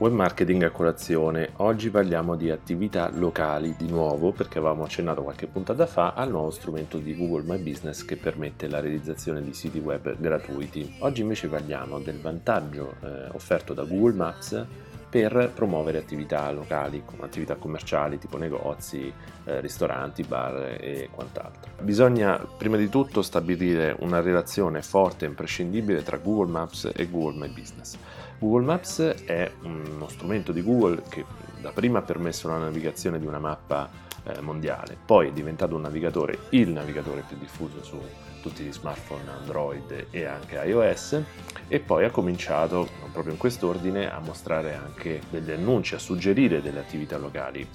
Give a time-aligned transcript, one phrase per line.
[0.00, 1.50] Web marketing a colazione.
[1.56, 6.48] Oggi parliamo di attività locali di nuovo perché avevamo accennato qualche puntata fa al nuovo
[6.48, 10.96] strumento di Google My Business che permette la realizzazione di siti web gratuiti.
[11.00, 14.66] Oggi invece parliamo del vantaggio eh, offerto da Google Maps
[15.10, 19.12] per promuovere attività locali, come attività commerciali tipo negozi,
[19.44, 21.72] eh, ristoranti, bar e quant'altro.
[21.80, 27.38] Bisogna prima di tutto stabilire una relazione forte e imprescindibile tra Google Maps e Google
[27.38, 27.96] My Business.
[28.38, 31.24] Google Maps è uno strumento di Google che
[31.60, 36.38] dapprima ha permesso la navigazione di una mappa eh, mondiale, poi è diventato un navigatore,
[36.50, 38.00] il navigatore più diffuso su
[38.40, 41.22] tutti gli smartphone Android e anche iOS.
[41.68, 46.80] E poi ha cominciato proprio in quest'ordine a mostrare anche degli annunci, a suggerire delle
[46.80, 47.68] attività locali.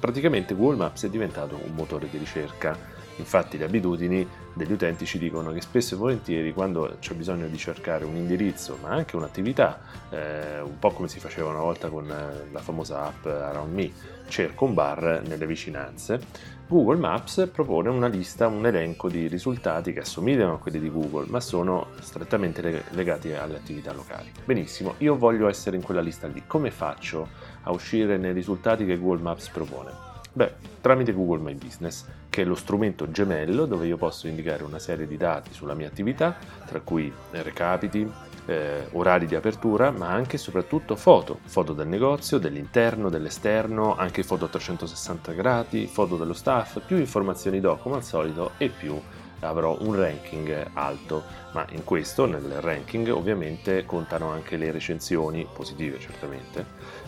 [0.00, 2.76] Praticamente Google Maps è diventato un motore di ricerca.
[3.16, 7.58] Infatti le abitudini degli utenti ci dicono che spesso e volentieri quando c'è bisogno di
[7.58, 9.78] cercare un indirizzo, ma anche un'attività,
[10.08, 13.92] eh, un po' come si faceva una volta con eh, la famosa app Around Me,
[14.28, 20.00] cerco un bar nelle vicinanze, Google Maps propone una lista, un elenco di risultati che
[20.00, 24.32] assomigliano a quelli di Google, ma sono strettamente legati alle attività locali.
[24.42, 26.42] Benissimo, io voglio essere in quella lista lì.
[26.46, 27.28] Come faccio
[27.62, 30.15] a uscire nei risultati che Google Maps propone?
[30.36, 34.78] Beh, tramite Google My Business, che è lo strumento gemello dove io posso indicare una
[34.78, 38.06] serie di dati sulla mia attività, tra cui recapiti,
[38.44, 44.22] eh, orari di apertura, ma anche e soprattutto foto, foto del negozio, dell'interno, dell'esterno, anche
[44.22, 49.00] foto a 360 gradi, foto dello staff, più informazioni do come al solito e più
[49.48, 55.98] avrò un ranking alto, ma in questo, nel ranking, ovviamente contano anche le recensioni, positive
[55.98, 56.64] certamente,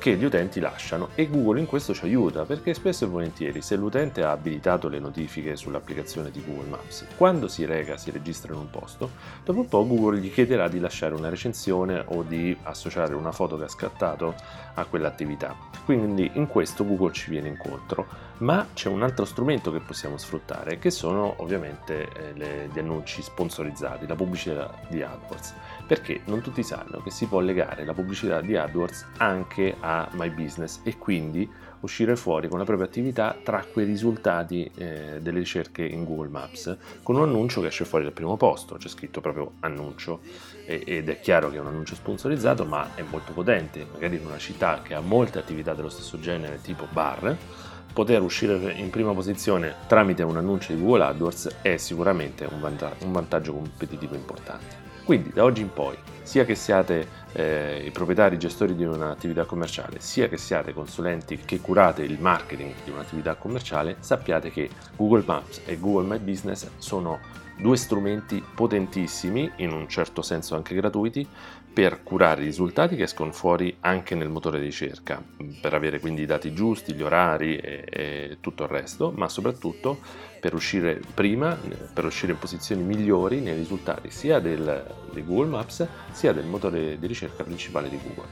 [0.00, 3.76] che gli utenti lasciano e Google in questo ci aiuta perché spesso e volentieri se
[3.76, 8.60] l'utente ha abilitato le notifiche sull'applicazione di Google Maps, quando si rega, si registra in
[8.60, 9.10] un posto,
[9.44, 13.58] dopo un po' Google gli chiederà di lasciare una recensione o di associare una foto
[13.58, 14.34] che ha scattato
[14.72, 15.54] a quell'attività.
[15.84, 18.06] Quindi in questo Google ci viene incontro,
[18.38, 24.06] ma c'è un altro strumento che possiamo sfruttare che sono ovviamente le, gli annunci sponsorizzati,
[24.06, 25.54] la pubblicità di AdWords,
[25.86, 30.30] perché non tutti sanno che si può legare la pubblicità di AdWords anche a My
[30.30, 31.48] Business e quindi
[31.80, 36.76] uscire fuori con la propria attività tra quei risultati eh, delle ricerche in Google Maps
[37.02, 40.20] con un annuncio che esce fuori dal primo posto, c'è scritto proprio annuncio.
[40.66, 44.38] Ed è chiaro che è un annuncio sponsorizzato ma è molto potente, magari in una
[44.38, 47.36] città che ha molte attività dello stesso genere tipo bar
[47.92, 52.60] poter uscire in prima posizione tramite un annuncio di Google AdWords è sicuramente un
[53.12, 54.88] vantaggio, competitivo importante.
[55.04, 55.96] Quindi da oggi in poi,
[56.30, 61.58] sia che siate eh, i proprietari, gestori di un'attività commerciale, sia che siate consulenti che
[61.58, 67.18] curate il marketing di un'attività commerciale, sappiate che Google Maps e Google My Business sono
[67.60, 71.26] due strumenti potentissimi, in un certo senso anche gratuiti,
[71.72, 75.22] per curare i risultati che escono fuori anche nel motore di ricerca,
[75.60, 79.98] per avere quindi i dati giusti, gli orari e, e tutto il resto, ma soprattutto
[80.40, 81.56] per uscire prima,
[81.92, 85.86] per uscire in posizioni migliori nei risultati sia del, di Google Maps
[86.20, 88.28] sia del motore di ricerca principale di Google.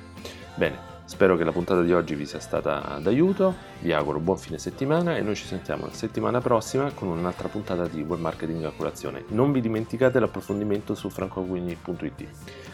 [0.57, 4.59] Bene, spero che la puntata di oggi vi sia stata d'aiuto, vi auguro buon fine
[4.59, 8.73] settimana e noi ci sentiamo la settimana prossima con un'altra puntata di Web Marketing a
[8.77, 9.25] colazione.
[9.29, 12.27] Non vi dimenticate l'approfondimento su francoguigni.it.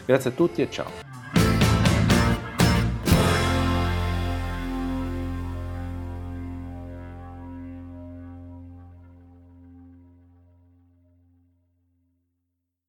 [0.05, 1.14] Grazie a tutti e ciao!